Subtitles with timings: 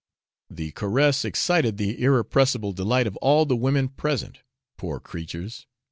[0.49, 4.39] The caress excited the irrepressible delight of all the women present
[4.75, 5.67] poor creatures!